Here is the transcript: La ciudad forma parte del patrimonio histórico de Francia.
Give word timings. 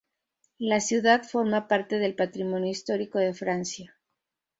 La 0.57 0.79
ciudad 0.79 1.21
forma 1.21 1.67
parte 1.67 1.99
del 1.99 2.15
patrimonio 2.15 2.71
histórico 2.71 3.19
de 3.19 3.35
Francia. 3.35 3.95